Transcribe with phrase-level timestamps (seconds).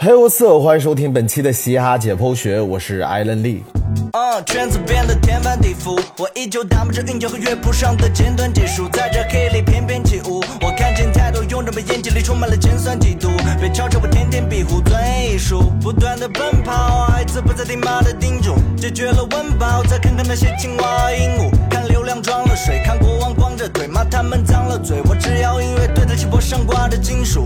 [0.00, 3.64] 嘿，我色，欢迎收听本期的嘻哈解剖学，我是艾伦利。
[4.12, 10.38] 嗯，圈子变得天翻地覆，我依旧打磨着韵脚和乐谱上的尖端技术，在这黑里翩翩起舞。
[10.60, 13.28] 我看见太多勇者们眼睛里充满了尖酸嫉妒，
[13.60, 27.42] 别嘲笑我天天庇护钻研艺术，不断的奔跑，孩子不再听妈的叮嘱，解决了温饱，再看看那些青蛙鹦鹉，看流量装了水，看国王光着腿，骂他们脏了嘴，我只要音乐对得起脖上挂的金属。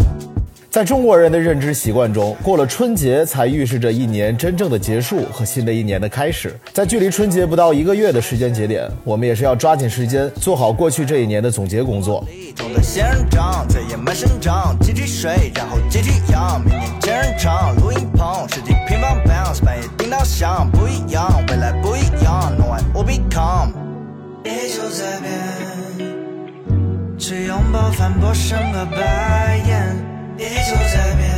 [0.72, 6.58] 在中国人的认知习惯中，过了春节才预示着一年真正的结束和新的一年的开始。
[6.72, 12.26] 在距离春节不到一个月的时间节点，我们也是要抓紧时间做好过去这一年的总结工作。
[12.56, 16.58] 痛的仙人掌在野蛮生长，集体睡，然后集体养。
[16.64, 23.72] 明年千人场，录音棚，十几平方 bounce，半夜叮当响，不一样，未来不一样，No one will become。
[24.42, 26.08] 地球在变，
[27.18, 29.51] 只拥抱反驳声和白
[30.42, 30.50] 眼。
[30.50, 31.30] 地球在变，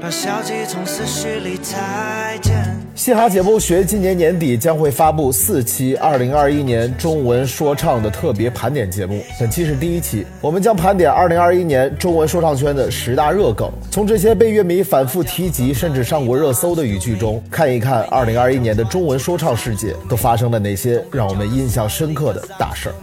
[0.00, 2.54] 把消极从思绪里裁剪。
[2.94, 22.94] 嘻哈解剖学今年年底将会发布四期2021年中文说唱的特别盘点节目，本期是第一期，我们将盘点2021年中文说唱圈的十大热梗，从这些被乐迷反复提及甚至上过热搜的语句中，看一看2021年的中文说唱世界都发生了哪些让我们印象深刻的大事儿。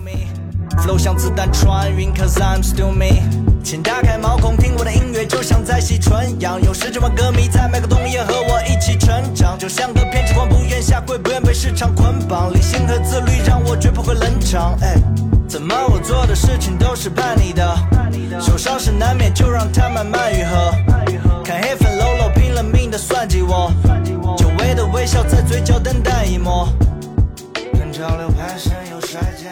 [3.70, 6.58] 请打开毛孔，听我的音乐，就像在吸纯氧。
[6.62, 12.54] 有十几万歌迷在每个冬夜和我一起成长，就像个偏执狂，不愿下跪，不愿被市场捆绑。
[12.54, 14.74] 理性和自律让我绝不会冷场。
[14.82, 14.96] 哎，
[15.50, 17.78] 怎么我做的事情都是叛逆的？
[18.40, 20.72] 受伤是难免，就让它慢慢愈合。
[21.44, 23.70] 看黑粉 lol 拼了命的算计我，
[24.38, 26.70] 久违的微笑在嘴角淡淡一抹。
[27.74, 29.52] 跟潮流攀升又衰减。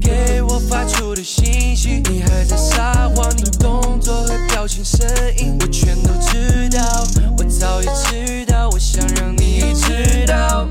[0.01, 2.01] 给我发出的信息。
[2.09, 5.07] 你还在撒谎，你动作和表情声
[5.37, 7.07] 音，我全都知道，
[7.37, 10.67] 我早已知道，我想让你知道。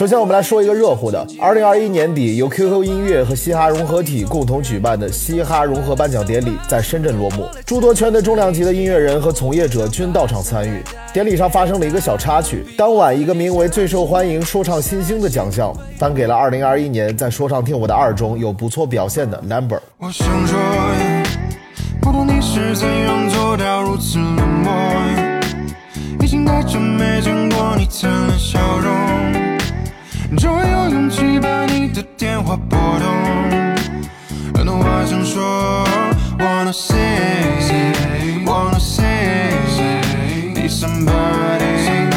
[0.00, 1.26] 首先，我们来说一个热乎的。
[1.38, 10.82] 二零二一年底，由 QQ 音乐和嘻哈融合体共同举办的嘻哈融合颁奖典礼在深圳落幕，诸多圈内重量级的音乐人和从业者均到场参与。
[11.12, 19.80] 典礼上发生了一个小插曲，当晚一个名为“最受欢迎说唱新星”的奖项颁给了二零二一年在说唱听我的二中有不错表现的 Number。
[19.98, 20.58] 我想说，
[22.00, 24.72] 不懂你是怎样做到如此冷漠，
[26.22, 29.49] 已经太久没见过你灿烂笑容。
[30.36, 33.04] 终于有勇气把你的电话拨通，
[34.54, 35.84] 很多话想说
[36.38, 42.09] ，wanna say，wanna say，need somebody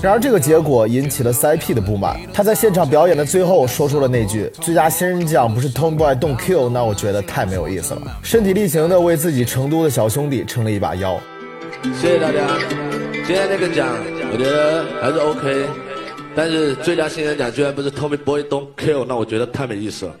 [0.00, 2.16] 然而，这个结果引起了 CIP 的不满。
[2.32, 8.02] 他在现场表演的最后说出了那句：“最佳新人奖不是 Tomboy Don't Kill。”那我觉得太没有意思了。
[8.22, 11.18] 身体力行的为自己成都的小兄弟撑了一把腰。
[12.00, 12.46] 谢谢大家。
[13.26, 13.88] 今天这个奖，
[14.32, 15.66] 我觉得还是 OK，
[16.34, 20.14] 但是最佳新人奖居然不是 Tomboy Don't Kill，那我觉得太没意思了。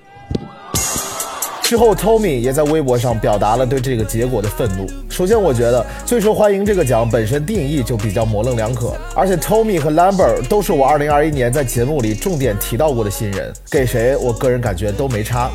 [1.68, 4.86] 之后，Tommy 也在微博上表达了对这个结果的愤怒。
[5.10, 15.50] 首先，我觉得最受欢迎这个奖本身定义就比较模棱两可，而且 Tommy 和 Lambert 都是我2021年在节目里重点提到过的新人，给谁我个人感觉都没差。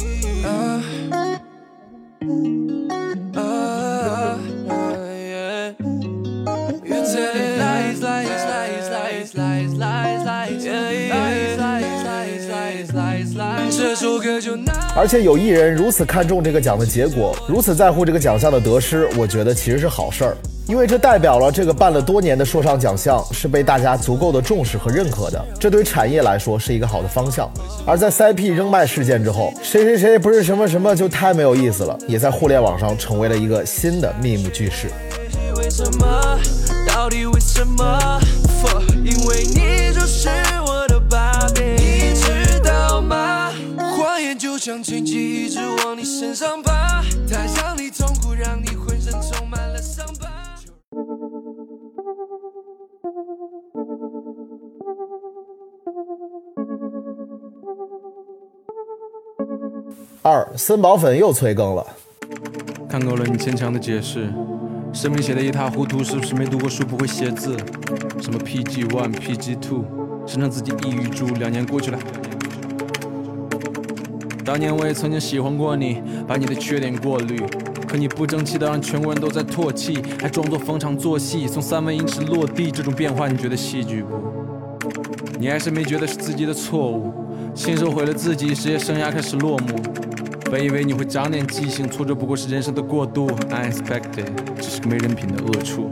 [14.96, 27.50] 而且有艺人如此看重这个奖的结果，如此在乎这个奖项的得失，我觉得其实是好事儿，因为这代表了这个办了多年的说唱奖项是被大家足够的重视和认可的，这对产业来说是一个好的方向。
[27.86, 34.88] 而在 CP 扔麦事件之后，谁谁谁不是什么什么就太没有意思了，也在互联网上成为了一个新的密目句式。
[36.88, 38.20] 到底为什么？
[39.04, 40.30] 因为你就是
[40.66, 40.93] 我的
[44.66, 50.56] 想荆棘一直往你身上爬太让你痛苦让你浑身充满了伤疤。
[60.22, 61.86] 二森宝粉又催更了。
[62.88, 64.32] 看够了你牵强的解释
[64.94, 67.58] 生命写的一塌糊涂是不是没读过书不会写字？
[68.22, 69.84] 什么 pg one pg two
[70.26, 72.00] 声称自己抑郁住两年过去了。
[74.44, 77.42] 当年我也曾经喜欢过你，把你的缺点过滤，
[77.88, 84.18] 可你不争气的让全国人都在唾弃，还装作逢场作戏，从三万英尺落地，这种变化你觉得戏剧不？
[85.40, 87.14] 你还是没觉得是自己的错误，
[87.56, 89.76] 亲手毁了自己，职业生涯开始落幕。
[90.52, 93.28] 本以为你会长点记性，挫折不过是人生的过渡。
[93.50, 94.28] Unexpected，
[94.60, 95.90] 只是个没人品的恶处。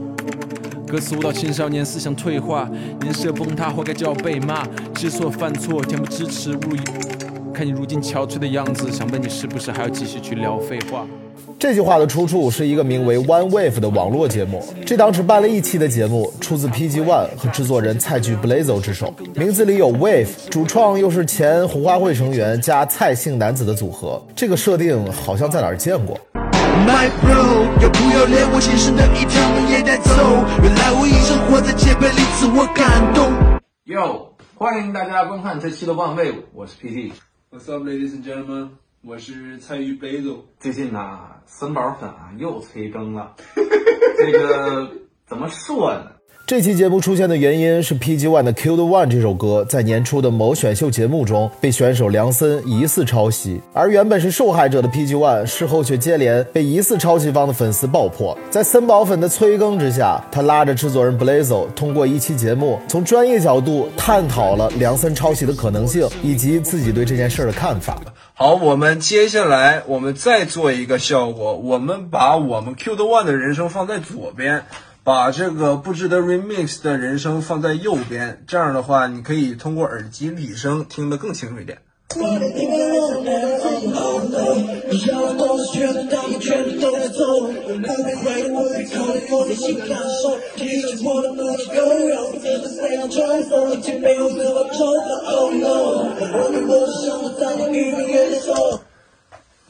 [0.88, 2.69] 歌词误导青少年思想退化，
[3.01, 4.68] 人设崩塌，活该就要被骂。
[4.94, 7.31] 知错犯错，恬不知耻，侮辱。
[7.62, 11.06] 看你如今憔悴的样子，想问你是不是还要继续去聊废话？
[11.60, 26.18] 这句话的出处是一个名为 One Wave 的网络节目，这档只办了一期的节目，出自 PG One 和制作人蔡剧 Blazo 之手，名字里有 Wave，主创又是前红花会成员加蔡姓男子的组合，这个设定好像在哪儿见过。
[26.34, 30.12] My bro，要不要连我的一条路也带走？
[30.63, 33.31] 原来我一生活在戒备里，自我感动。
[33.86, 37.12] Yo，欢迎大家观看这期的 One Wave，我是 PT。
[37.53, 38.69] What's up, ladies and gentlemen？
[39.03, 40.45] 我是蔡玉北总。
[40.57, 43.36] 最近呢，森宝粉啊又催更了，
[44.18, 44.89] 这个
[45.25, 46.13] 怎么说呢？
[46.51, 58.38] 这期节目出现的原因是 PG One 的《Killed One》这首歌在年初的某选秀节目中被选手梁森疑似抄袭，而原本是受害者的 PG One 事后却接连被疑似抄袭方的粉丝爆破。
[58.50, 67.98] 在森宝粉的催更之下，他拉着制作人 Blazo 通过一期节目，从专业角度探讨了梁森抄袭的可能性以及自己对这件事的看法。
[68.33, 74.65] 好，我们接下来我们再做一个效果，我们把我们 Q 的 One 的人声放在左边，
[75.03, 81.80] 把这个不值得 Remix 的人声放在右边，这样的话，你可以通过耳机里声听得更清楚一点。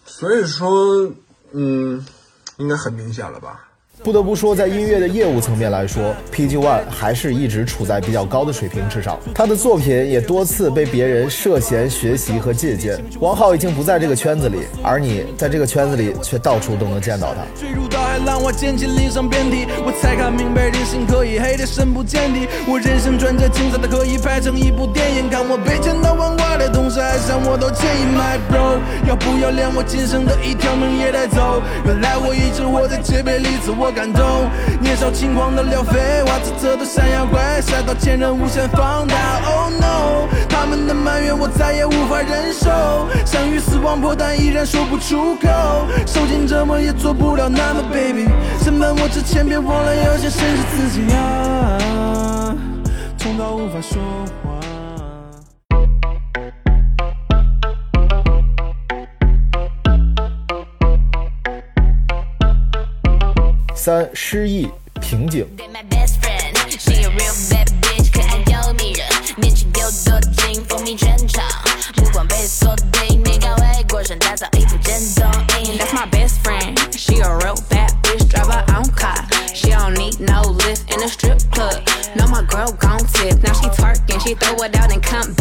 [0.05, 1.11] 所以说，
[1.51, 2.05] 嗯，
[2.57, 3.70] 应该很明显了吧？
[4.03, 9.19] 不得不说，在音乐的业务层面来说，PG One 还是一直处在比较高的水平之上。
[9.33, 12.99] 他的作品也多次被别人涉嫌学习和借鉴。
[13.19, 17.41] 王浩已经不在这个圈子里，而你在这个圈子里却到处都能见到他。
[29.07, 31.61] 要不要连我今生的一条命也带走？
[31.85, 34.49] 原来我一直活在戒备里，自我感动。
[34.79, 39.15] 年少轻狂的聊废话，自责的山妖怪，晒到前人无限放大。
[39.45, 42.69] Oh no，他们的埋怨我再也无法忍受。
[43.25, 45.47] 想与死亡破，但依然说不出口。
[46.05, 48.27] 受尽折磨也做不了那么 baby。
[48.63, 52.55] 审判我之前，别忘了要先审视自己啊，
[53.17, 54.01] 痛到无法说
[78.69, 79.17] own car.
[79.53, 81.81] She don't need no lift in a strip club.
[82.15, 83.41] No, my girl gon' tip.
[83.43, 85.33] Now she twerking, she throw it out and come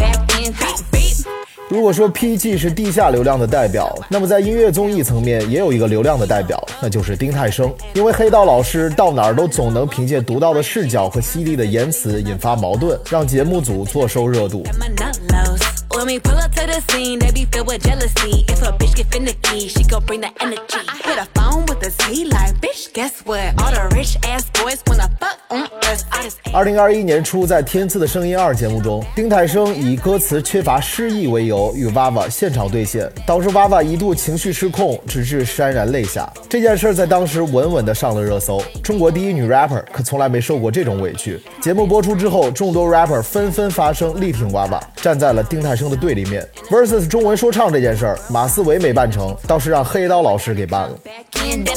[1.81, 7.75] 如果说 PG 是地下流量的代表，那么在音乐综艺层面也有一个流量的代表，那就是丁太升。
[7.95, 14.63] 因为黑道老师到哪儿都总能凭借独到的视角和犀利的言辞引发矛盾，让节目组坐收热度。
[14.79, 15.59] my nut lows.
[15.89, 18.45] When we pull up to the scene, they be filled with jealousy.
[18.47, 20.85] If a bitch get finicky, she gon' bring the energy.
[20.87, 23.55] I hit a phone Z like, bitch, guess what?
[23.61, 26.05] All the rich ass boys wanna fuck on us.
[26.53, 36.31] 二零二一年初，在《天赐的声音二》节目中，丁太升以歌词缺乏诗意为由，与娃娃现场对线，导致娃娃一度情绪失控，直至潸然泪下。
[36.49, 38.63] 这件事儿在当时稳稳的上了热搜。
[38.83, 41.41] 中国第一女 rapper 可从来没受过这种委屈。
[41.61, 46.47] 节目播出之后，众多 rapper 纷纷发声力挺娃娃，站在了丁太升的对立面。
[46.71, 50.97] versus 中文说唱这件事儿，马思唯没办成，倒是让黑刀老师给办了。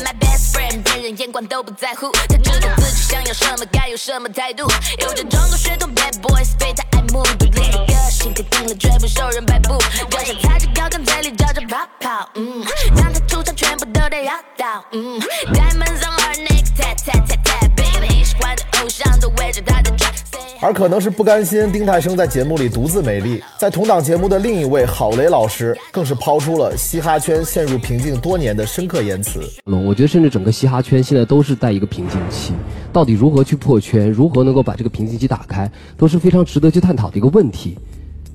[0.04, 4.68] My best friend，别人眼光都不在乎，他知道自己想要什么，该有什么态度。
[5.00, 9.78] 有着中国血统 bad boys，被他爱慕，独立的个性，肯定了绝不受人摆布。
[10.10, 15.20] 脚下踩着高跟嘴里嚼着跑跑，嗯，当他出场全部都得绕道，嗯
[15.54, 20.12] ，diamonds on her neck，tat tat tap tap，baby，喜欢的偶像都围着他转。
[20.60, 29.42] 而可能是不甘心丁太升在节目里独自美丽，在同档节目的另一位郝蕾老师更是抛出了嘻哈圈陷入瓶颈多年的深刻言辞。
[29.66, 32.54] 嗯，我觉得甚至整个嘻哈圈现在都是在一个瓶颈期，
[32.92, 37.78] 到底如何去破圈，如何能够把这个瓶颈期打开，都是非常值得去探讨的一个问题。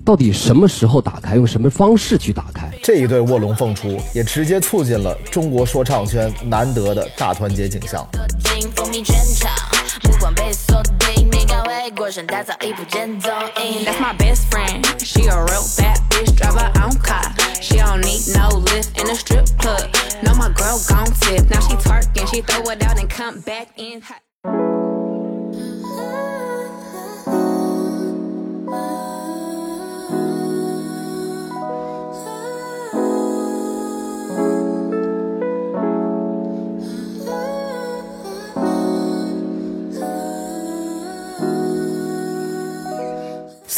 [0.04, 2.70] 到底什么时候打开，用什么方式去打开？
[2.82, 8.06] 这一对卧龙凤雏也直接促进了中国说唱圈难得的大团结景象。
[11.97, 13.85] 过身打造一部剑走音。
[13.85, 17.33] That's my best friend, she a real bad bitch, drive her own car.
[17.61, 19.89] She don't need no lift in a strip club.
[20.23, 21.49] No, my girl gon' tip.
[21.49, 24.01] Now she twerking, she throw it out and come back in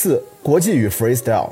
[0.02, 1.50] 四、国际与 freestyle。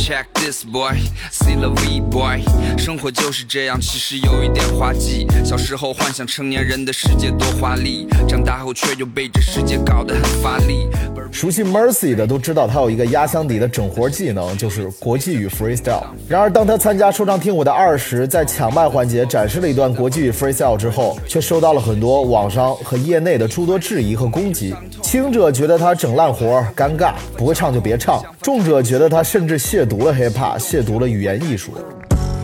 [0.00, 0.96] Check this boy,
[1.30, 2.40] see the V boy，
[2.78, 5.26] 生活就是这样，其实有一点滑稽。
[5.44, 10.88] 小时候幻想成年人的世界多华丽，长大后却又被这世界搞得很乏力。
[11.30, 16.02] 熟悉 Mercy 的都知道，他有一个压箱底的整活技能，就是国际与 freestyle。
[16.26, 24.74] 然而，当他参加说唱听我的二十，在抢麦环节展示了一段国际与 freestyle 之后，却受到了很多网上和业内的诸多质疑和攻击。
[25.02, 31.72] 轻者觉得他整烂活尴尬，不会唱就别唱；重者觉得他甚至亵渎了 hiphop，亵渎了语言艺术。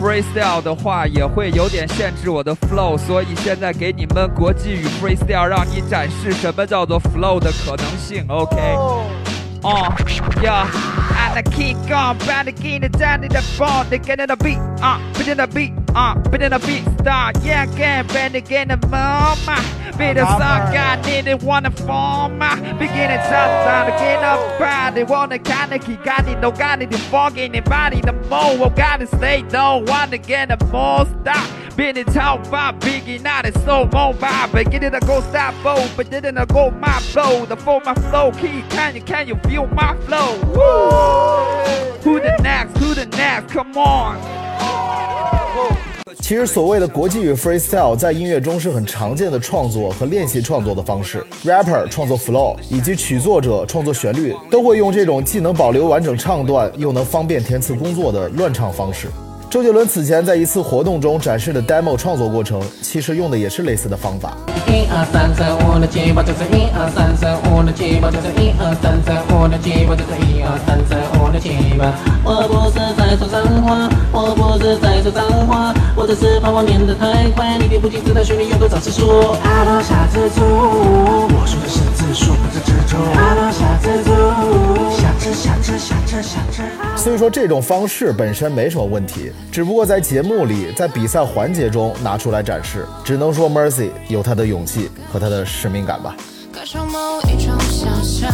[0.01, 8.25] freestyle 的话也会有点限制我的 flow，所以现在给你们国际语 freestyle，让你展示什么叫做 flow 的可能性。
[8.27, 8.57] OK。
[9.63, 9.89] Uh,
[10.43, 10.67] yeah,
[11.17, 14.35] and I keep going, back again, the down in the ball, they get in the
[14.37, 18.35] beat, uh, put in the beat, uh, put in a beat, star, yeah, again, bend
[18.35, 19.57] again, the mama,
[19.97, 22.37] be the song, I didn't wanna form,
[22.77, 26.91] beginning top time to get up, body, wanna kinda keep, got it, no got it,
[26.91, 31.49] the fog in the the more, well, gotta stay, don't wanna get the more stop.
[31.75, 34.51] Been in town five biggie, not it's so more vibe.
[34.51, 37.45] But get it a go stop bow, but didn't a go my flow.
[37.45, 40.39] The for my flow, key, can you can you feel my flow?
[40.55, 41.99] Woo!
[42.01, 42.79] Who the next?
[42.79, 43.53] Who the next?
[43.53, 44.46] Come on!
[46.19, 51.25] 其实所谓的国际语 freestyle 在音乐中是很常见的创作和练习创作的方式。
[51.43, 59.07] rapper 创作 flow 以及曲作者创作旋律，都会用这种既能保留完整唱段，又能方便填词工作的乱唱方式。
[59.49, 64.35] 周杰伦此前在一次活动中展示的 demo 创作过程，其实用的也是类似的方法。
[64.67, 71.95] 一二三四五六七八九十，一二三四五六七八九十，一二三四五六七八九十，一二三四五六七八。
[72.27, 79.07] 我不是在说脏话，我不是在说脏话，我只是怕我念得太快，你听不清字的旋律有多少次数。
[79.47, 82.99] 阿罗下蜘蛛，我说的是字数，不是蜘蛛。
[83.15, 85.06] 阿罗下蜘蛛，下蜘下蜘下蜘下蜘。
[86.95, 96.15] 所以说这种方式本身没什么问题，只不过在节目里，在比赛环节中拿出来展示，只能说 Mercy 有他的勇气和他的使命感吧。
[96.51, 98.31] 歌唱某一种想象，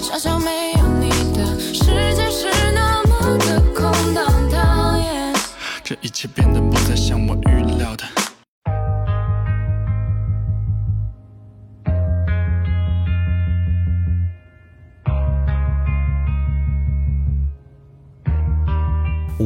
[0.00, 1.84] 想象没有你的世
[2.14, 4.98] 界是那么的空荡荡。
[4.98, 5.36] yeah
[5.82, 8.04] 这一切变得不再像我预料的。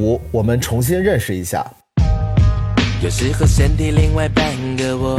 [0.00, 1.62] 五，我们重新认识一下。
[3.02, 4.44] 有时候身体另外半
[4.76, 5.18] 个我，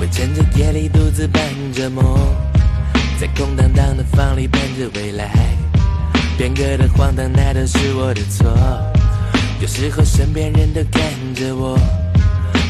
[0.00, 1.42] 会趁着夜里独自伴
[1.72, 2.04] 着梦，
[3.20, 5.30] 在空荡荡的房里盼着未来，
[6.36, 8.48] 变革的荒唐那都是我的错。
[9.60, 11.02] 有时候身边人都看
[11.34, 11.78] 着我，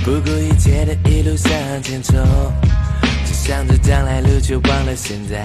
[0.05, 1.51] 不顾一切的一路向
[1.83, 2.17] 前冲，
[3.25, 5.43] 只想着将来路，却忘了现在。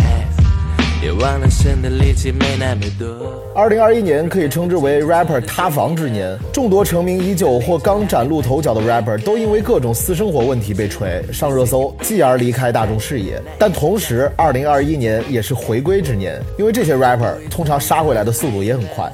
[1.03, 3.43] 也忘了神的力气没那么多。
[3.53, 13.41] 二零二一年可以称之为 rapper 塌房之年，众多成名已久或刚崭露头角的 rapper 都因为各种私生活问题被锤上热搜，继而离开大众视野。
[13.59, 19.11] 但同时，二零二一年也是回归之年，因为这些 rapper 通常杀回来的速度也很快。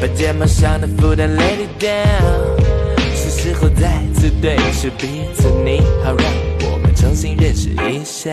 [0.00, 6.26] 把肩膀上的负担 let it down，是时候再次对视彼此，你好，让
[6.72, 8.32] 我们重新认识一下。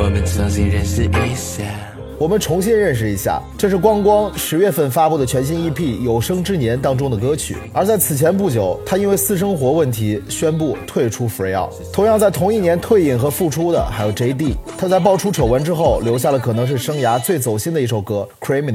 [0.00, 1.64] 我们重新认识一下。
[2.20, 5.74] 我们重新认识一下，这是光光十月份发布的全新 EP
[6.04, 7.56] 《有生之年》当中的歌曲。
[7.72, 11.68] 而在此前不久，他因为私生活问题宣布退出 Free o。
[11.92, 14.54] 同样在同一年退隐和复出的还有 JD。
[14.78, 18.72] 他在爆出丑闻之后，留下了可能是生涯最走心的一首歌《Criminal》。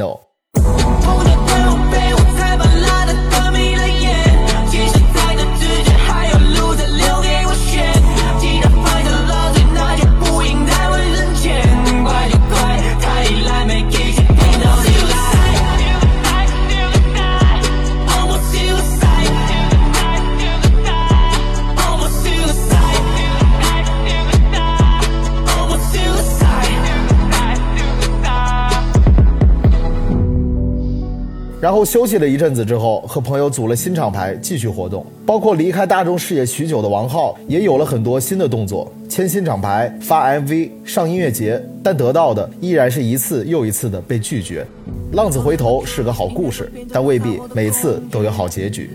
[31.63, 35.05] 然后休息了一阵子之后，和朋友组了新厂牌继续活动。
[35.25, 44.67] 包括离开大众视野许久的王浩，也有了很多新的动作，签新厂牌、发 MV、上音乐节，但得到的依然是一次又一次的被拒绝。
[45.13, 48.89] 浪子回头是个好故事，但未必每次都有好结局。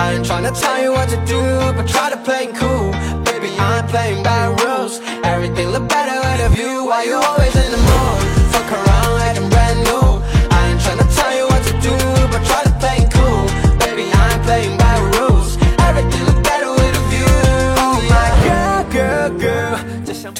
[0.00, 1.42] I ain't tryna tell you what to do,
[1.76, 2.90] but try to play cool.
[3.22, 4.98] Baby, I ain't playing by rules.
[5.22, 6.86] Everything look better with a view.
[6.86, 8.50] Why you always in the mood?
[8.50, 8.89] Fuck around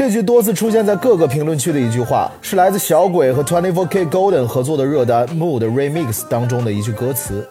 [0.01, 7.47] 这句多次出现在各个评论区的一句话，是来自小鬼和 Twenty Four K Golden 合作的热单《Mood Remix》当中的一句歌词。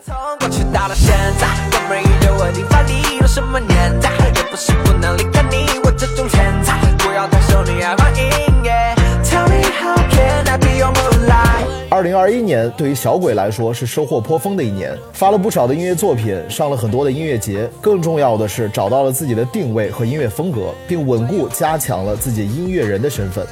[9.23, 11.78] tell me how can I be your moonlight？
[11.91, 17.67] 二零二一年对于小鬼来说是收获颇丰的一年，发了不少的音乐作品，上了很多的音乐节。
[17.81, 23.43] 更重要的是找到了自己的定位和音乐风格，并稳固加强了自己音乐人的身份。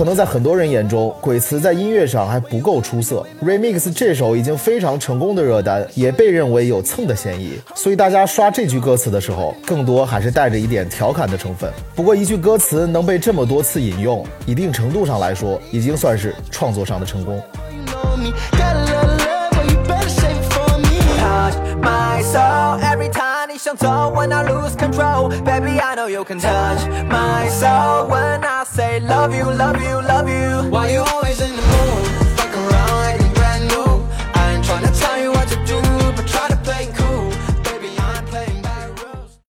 [0.00, 3.22] 可能在很多人眼中，鬼词在音乐上还不够出色。
[3.44, 7.60] Remix 这首已经非常成功的热单，也被认为有蹭的嫌疑。
[7.74, 11.70] 所以大家刷这句歌词的时候，更多还是带着一点调侃的成分。
[11.94, 17.38] 不过，一句歌词能被这么多次引用，一定程度上来说，已经算是创作上的成功。
[17.84, 18.32] know me.
[18.52, 20.98] Got a lot of love, but you better save it for me.
[21.18, 23.86] Touch my soul every time 你想走
[24.16, 25.28] when I lose control.
[25.44, 30.01] Baby, I know you can touch my soul when I say love you, love you,
[30.01, 30.69] love you.
[30.69, 32.07] Why you always in the mood?
[32.37, 34.07] Fuck around like I'm brand new.
[34.33, 35.81] I ain't tryna tell you what to do,
[36.15, 37.29] but try to play it cool.
[37.63, 39.39] Baby, I ain't playing by your rules.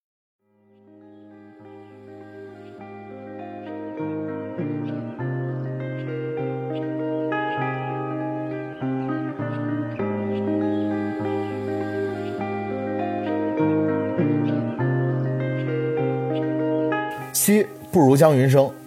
[17.33, 18.80] 七不如江云生。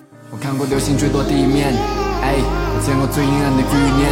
[0.74, 1.70] 流星坠落地面，
[2.20, 4.10] 哎，我见过最阴暗的欲念，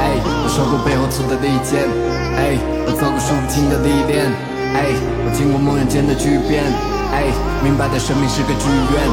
[0.00, 1.84] 哎，我受过背后刺的利剑，
[2.32, 2.56] 哎，
[2.88, 4.24] 我走过数不清的历练，
[4.72, 6.64] 哎，我经过梦魇间的巨变，
[7.12, 7.28] 哎，
[7.62, 9.04] 明白的生命是个剧院，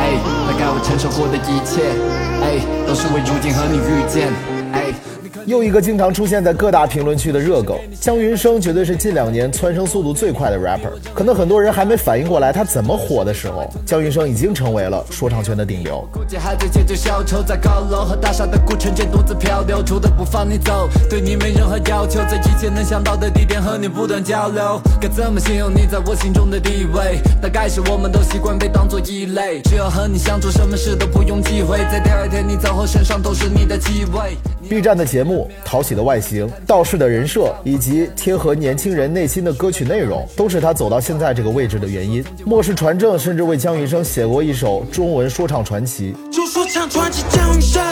[0.00, 0.16] 哎，
[0.48, 1.92] 大概我承受过的一切，
[2.40, 2.56] 哎，
[2.88, 4.32] 都是为如今和你遇见，
[4.72, 5.07] 哎。
[5.48, 10.92] 又一个经常出现在各大评论区的热梗，江云生绝对是近两年蹿升速度最快的 rapper。
[11.14, 16.06] 可能很多人还没反应过来他怎么火的时候，江云生已经成为了说唱圈的顶流。
[16.12, 19.82] 估计还在解救小丑，在高楼和大厦的古城间独自漂流，
[20.18, 24.78] 不放你走，对你没任何要求，在一切能想到的地点和你不断交流。
[25.00, 27.20] 该怎么形容你在我心中的地位？
[27.40, 34.36] 大概是我们都习惯被当作异类，只要和你相处，什么事都不用忌讳，在第二天你走后，身上都是你的气味。
[34.68, 42.24] B 站的节目、讨喜的外形、道士的人设，以及贴合年轻人内心的歌曲内容，都是他走到现在这个位置的原因。
[42.44, 46.14] 末世传正甚至为姜云升写过一首中文说唱传奇。
[46.32, 47.82] 就说唱传奇江云生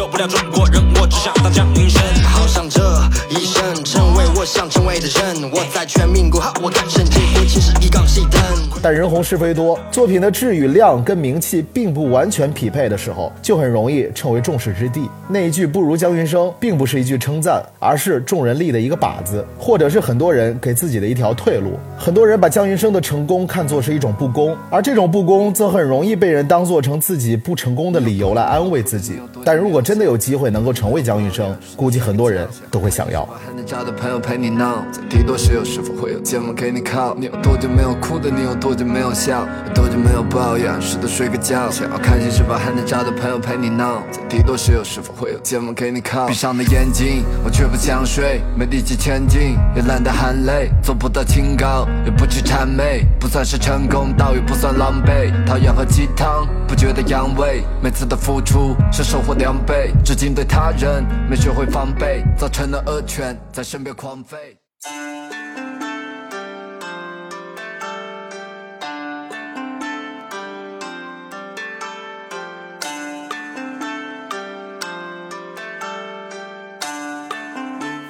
[0.00, 2.00] 救不了中国人，我只想当江云生。
[2.24, 2.80] 好想这
[3.28, 4.66] 一生成为我想
[5.10, 8.40] 人，我在全民国号，我敢胜，结果其实一杠熄灯。
[8.80, 15.00] 但人红是非多，作品的质与量跟名气并不完全匹配的时候，就很容易成为众矢之的。
[15.28, 21.72] 那一句不如江云生，并不是一句称赞，而是众人立的一个靶子，或者是很多人给自己的一条退路。
[21.98, 29.14] 很多人把江云生的成功看作是一种不公，而这种不公则很容易被人当做成自己不成功的理由来安慰自己。
[29.44, 33.26] 但如果真的有机会能够成为江云生，估计很多人都会想要。
[33.26, 37.14] 还能找到朋友陪你闹，在低多时又是否会有肩膀给你靠？
[37.14, 38.30] 你有多久没有哭的？
[38.30, 39.46] 你有多久没有笑？
[39.66, 40.80] 有多久没有抱怨？
[40.80, 41.70] 试着睡个觉。
[41.70, 44.02] 想要开心是否还能找到朋友陪你闹？
[44.10, 46.26] 在低多时又是否会有肩膀给你靠？
[46.26, 55.32] 闭上的眼睛，我却不想睡，没力气前进，也懒得含泪，做不到清高，也不去谄媚，不算是成功，倒也不算狼狈。
[55.46, 64.36] 讨厌喝鸡汤，不觉得阳痿，每次的付出是收获两倍，至今对他人没学会防备，造成了恶犬在身边狂吠。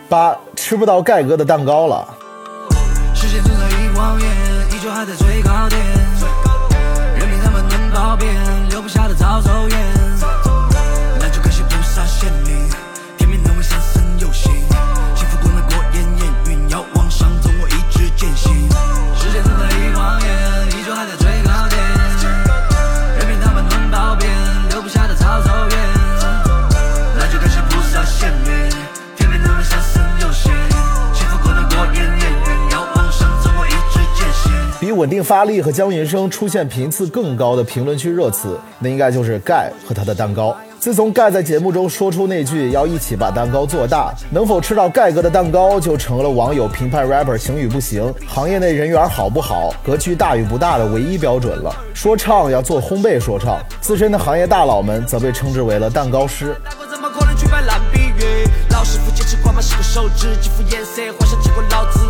[0.08, 2.08] 八吃不到盖哥的蛋糕了。
[3.14, 4.28] 时间正在一晃眼，
[4.72, 5.80] 依旧还在最高点。
[7.16, 8.34] 任凭他们能暴变，
[8.70, 9.99] 留不下的早走远。
[35.00, 40.54] 稳定发力和姜云升出现频次更高的评论区热词，那应该就是盖和他的蛋糕。
[40.78, 51.74] 自从盖在节目中说出那句要一起把蛋糕做大，能否吃到盖哥的蛋糕就成了网友评判 rapper 行与不行、行业内人缘好不好、格局大与不大的唯一标准了。
[51.94, 56.54] 说唱要做烘焙说唱，资深的行业大佬们则被称之为了蛋糕师。
[58.80, 62.00] 老师傅坚持光芒是个手指，几副颜色幻想结果老子！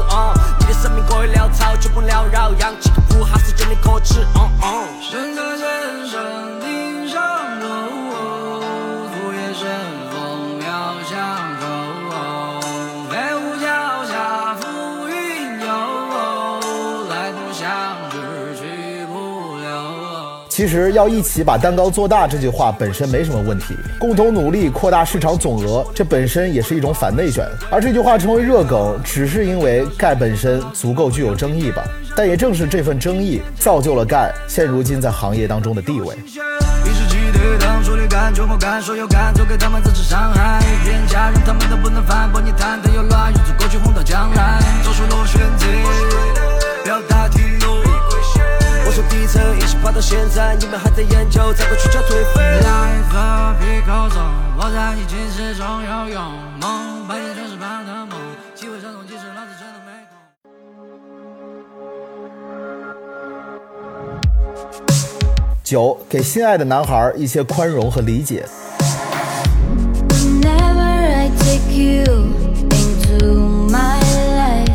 [0.61, 4.25] 你的生命过于潦草，却不缭绕，养几个不哈是真的可耻。
[4.37, 4.87] 嗯嗯。
[5.03, 5.43] 深刻
[20.61, 27.49] 其实要一起把蛋糕做大这句话本身没什么问题，共同努力扩大市场总额，这本身也是一种反内卷。
[27.71, 31.83] 而这句话成为热梗，只是因为盖本身足够具有争议吧。
[32.15, 36.15] 但也正是这份争议，造就了盖现如今在行业当中的地位。
[44.83, 44.93] 做。
[44.93, 45.67] 出螺旋子，
[46.85, 47.50] 表达体。
[49.01, 52.43] 从底层一起爬到现在，你们还在研究，怎么去叫颓废。
[52.61, 53.01] 来
[54.59, 56.23] 我在你寝室中游泳
[56.61, 58.19] 梦，白天全是盼的梦，
[58.55, 59.09] 机会老子
[59.59, 60.13] 真的没空。
[65.65, 68.47] 九，给心爱的男孩一些宽容和理解。
[70.11, 72.05] Whenever I take you
[72.69, 73.99] into my
[74.37, 74.69] life,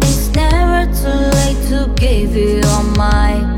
[0.00, 3.49] it's never too late to give you all my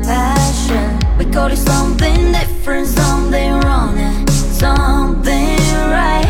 [1.33, 5.57] call it something different, something wrong, and something
[5.89, 6.27] right.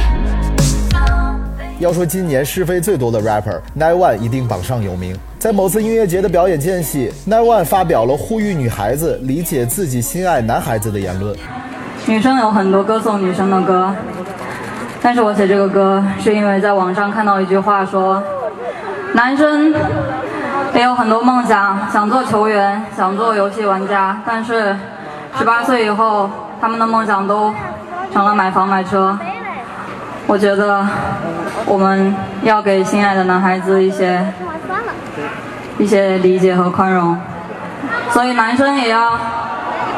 [1.80, 5.14] 要说今年是非最多的 rapper Nine One 一定榜上有名。
[5.38, 11.36] 在某次音乐节的表演间隙，Nine One 发表了呼吁女孩子理解自己心爱男孩子的言论。
[12.06, 13.94] 女生有很多歌颂女生的歌，
[15.02, 18.24] 但是我写这个歌是因为在网上看到一句话说，
[19.14, 19.74] 男生
[20.74, 24.74] 也有很多梦想，想做球员，想做游戏玩家，但是
[25.38, 26.30] 十八岁以后，
[26.62, 27.54] 他们的梦想都
[28.14, 29.18] 成了买房买车。
[30.26, 30.86] 我觉得
[31.66, 34.26] 我们要给心爱的男孩子一些
[35.78, 37.18] 一些理解和宽容，
[38.12, 39.18] 所以男生也要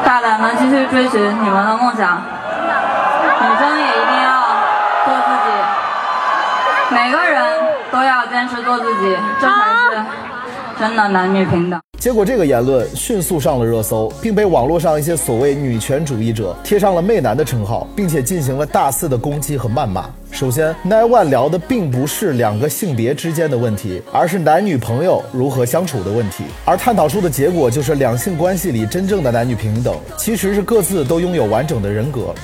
[0.04, 2.20] 大胆的继续追寻你们的梦想，
[3.40, 4.40] 女生也一定要
[5.04, 7.44] 做自己，每个人
[7.92, 9.75] 都要坚持做自己，这才
[10.78, 11.80] 真的男女平等。
[11.98, 20.04] 结果这个言论迅速上了热搜，并被网络上一些所谓女权主义者贴上了“媚男”的称号，并且进行了大肆的攻击和谩骂。
[20.30, 26.44] 首先，Nine One 聊的并不是两个性别之间的问题，而是男女朋友如何相处的问题。
[26.64, 32.34] 而探讨出的结果就是两性关系里真正的男女平等，其实是各自都拥有完整的人格。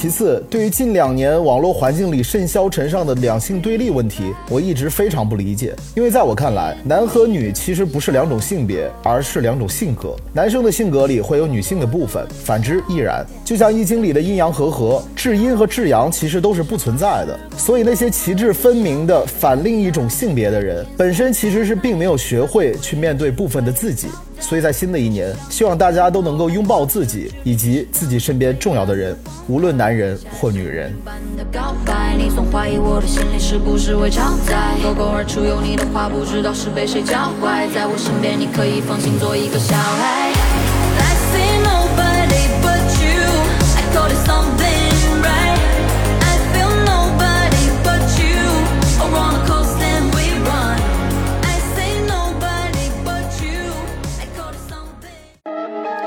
[0.00, 5.76] 其次，对于近两年网络环境里甚嚣尘上的两性对立问题，我一直非常不理解。
[5.94, 10.16] 因为在我看来，男和女其实不是两种性别，而是两种性格。
[10.32, 13.22] 男生的性格里会有女性的部分，反之亦然。
[13.44, 17.38] 就像《易经》里的阴阳和合，至阴和至阳其实都是不存在的。
[17.58, 24.08] 所以那些旗帜分明的反另一种性别的人，本身其实是并没有学会去面对部分的自己。
[24.40, 30.92] 所以在新的一年，希望大家都能够拥抱自己以及自己身边重要的人，无论男人或女人。
[31.36, 31.44] 的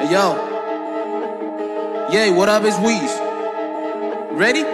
[0.03, 0.35] Hey yo.
[2.11, 2.64] Yeah, what up?
[2.64, 3.12] It's Weez.
[4.37, 4.66] Ready?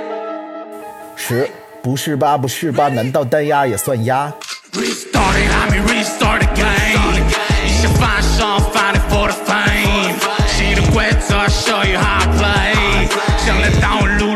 [1.14, 1.46] 十
[1.82, 2.38] 不是吧？
[2.38, 2.88] 不是吧？
[2.88, 4.32] 难道单压也算压？
[4.72, 7.20] Restart it, I mean restart again.
[7.64, 10.16] 你想翻上 find it for the fame.
[10.48, 13.08] 新的规则 show you how I play.
[13.44, 14.27] 想来挡我路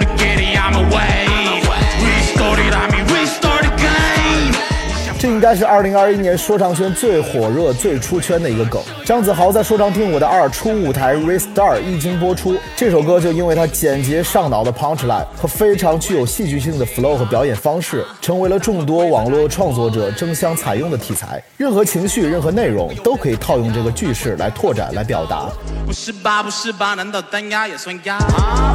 [5.44, 8.82] 该是二零二一年说唱圈最火热、最出圈的一个梗。
[9.06, 21.44] 张子豪在《说唱听我的二》初舞台 Restart 一经播出，这首歌就因为他简洁上脑的 punchline 和非常具有戏剧性的 flow 和表演方式，成为了众多网络创作者争相采用的题材。
[21.58, 25.50] 任何情绪、任何内容都可以套用这个句式来拓展、来表达。
[25.86, 26.42] 不是吧？
[26.42, 26.94] 不是吧？
[26.94, 28.18] 难道单压也算压？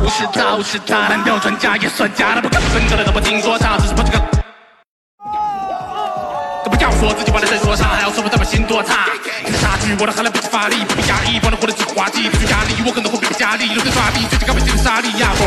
[0.02, 2.42] 不是他，不是他，单调专家也算假的？
[2.42, 4.37] 不可分割的都不听说他，只是不这个。
[6.98, 9.06] 说自己玩的真说唱，还要说我他妈心多差。
[9.46, 15.46] 你的差距，我的含量不及发力，不必压抑，帮人活得只滑稽，不去压力，我可能会被加力，留在抓地，最近刚被新的沙利亚风。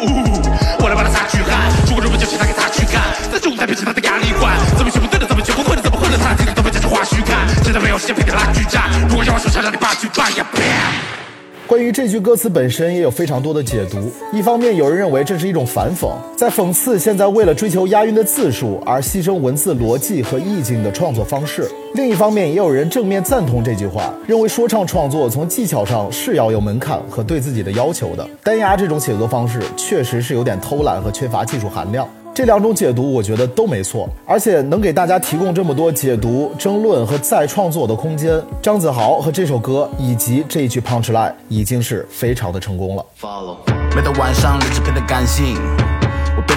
[0.00, 0.40] 呜，
[0.80, 11.25] 我来把他擦去汗，如果如果就请他给他去干，在主舞台变成他的压力罐，怎么学不对的，怎么学不会的，怎么混的，他听的都被这些花絮看，真的没有时间陪你拉锯战，如果要我手上让你把去办呀，bam。
[11.66, 13.98] 关于这句歌词本身也有非常多的解读。
[14.32, 28.24] 一方面，有人认为这是一种反讽，在讽刺现在为了追求押韵的字数而牺牲文字逻辑和意境的创作方式；另一方面，也有人正面赞同这句话，认为说唱创作从技巧上是要有门槛和对自己的要求的。
[28.44, 32.08] 单押这种写作方式确实是有点偷懒和缺乏技术含量。
[32.36, 38.38] 这两种解读，我觉得都没错，而且能给大家提供这么多解读、争论和再创作的空间。
[38.60, 43.02] 张子豪和这首歌以及这一句 punchline 已经是非常的成功了。
[43.96, 45.56] 每到晚上，理智变得感性。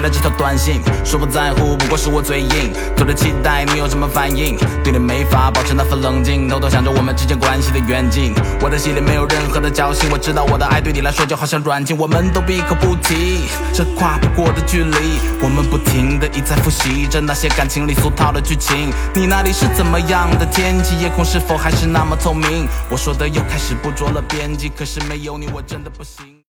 [0.00, 2.72] 我编了几条短信，说不在乎，不过是我嘴硬。
[2.96, 8.32] 做着期待你有什么反应，对你没法保持那份冷静，偷偷想着我们之间关系的远近。
[8.62, 13.42] 我的心里没有任何的侥幸，我知道我的爱对你来说就好像软禁，我们都闭口不提
[13.74, 15.18] 这跨不过的距离。
[15.42, 18.90] 我们不停的一再复习着那些感情里俗套的剧情。
[19.14, 20.96] 你那里是怎么样的天气？
[20.96, 22.66] 夜空是否还是那么透明？
[22.88, 26.39] 我说的又开始不着了边际，可是没有你我真的不行。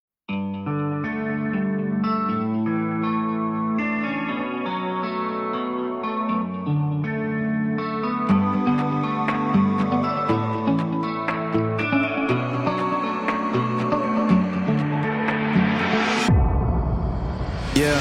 [17.82, 18.00] Yeah.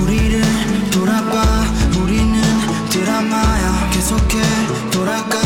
[0.00, 0.40] 우리를
[0.90, 1.42] 돌아봐.
[2.00, 2.40] 우리는
[2.88, 3.90] 드라마야.
[3.90, 4.40] 계속해
[4.90, 5.38] 돌아가.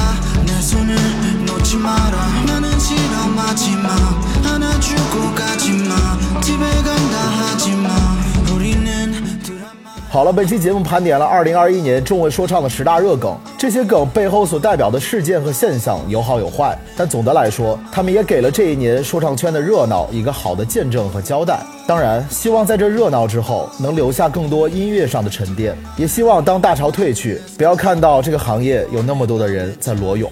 [0.46, 0.94] 내 손을
[1.46, 2.44] 놓지 마라.
[2.46, 4.19] 나는 실험하지 마
[10.12, 21.60] 好了，本期节目盘点了2021年中文说唱的十大热梗，这些梗背后所代表的事件和现象有好有坏，但总的来说，他们也给了这一年说唱圈的热闹一个好的见证和交代。
[21.86, 30.28] 当然，希望在这热闹之后能留下更多音乐上的沉淀，也希望当大潮退去，不要看到这个行业有那么多的人在裸泳。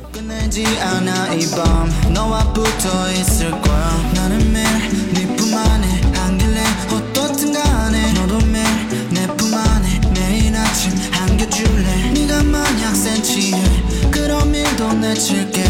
[15.18, 15.64] 일도 내칠게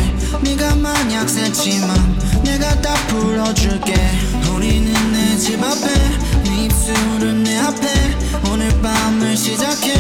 [0.44, 1.96] 네가 만약 센치만
[2.44, 3.94] 내가 다 풀어줄게
[4.54, 5.88] 우리는 내 집 앞에
[6.44, 7.88] 네 입술은 내 앞에
[8.52, 9.94] 오늘 밤을 시작해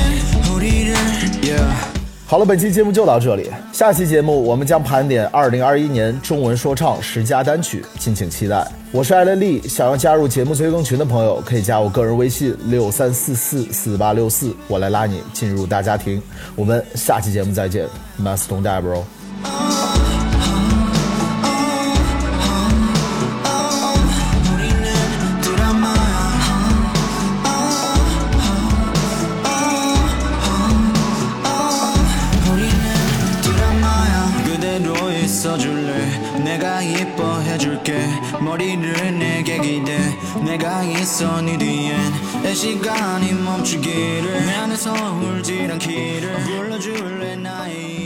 [0.53, 0.93] 우리를
[1.41, 1.93] yeah
[2.25, 8.65] 好了，本期节目就到这里，下期节目我们将盘点2021年中文说唱十佳单曲，敬请期待。
[8.91, 16.19] 我是艾乐丽，想要加入节目催更群的朋友，可以加我个人微信六三四四四八六四，我来拉你进入大家庭。
[16.55, 17.85] 我们下期节目再见，
[18.19, 19.03] Must don't die bro。
[35.38, 36.40] 있어줄래?
[36.42, 38.06] 내가 이뻐해줄게.
[38.40, 39.98] 머리를 내게 기대.
[40.44, 41.96] 내가 있어 네 뒤엔
[42.42, 44.46] 내 시간이 멈추기를.
[44.46, 47.97] 내 안에서 울지란 길을 불러줄래 나의